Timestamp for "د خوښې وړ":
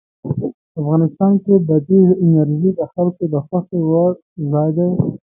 3.33-4.11